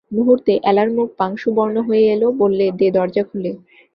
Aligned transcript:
মুহূর্তে 0.11 0.53
এলার 0.69 0.89
মুখ 0.95 1.07
পাংশুবর্ণ 1.19 1.75
হয়ে 1.87 2.03
এল–বললে, 2.13 2.65
দে 2.79 2.87
দরজা 2.95 3.23
খুলে। 3.29 3.51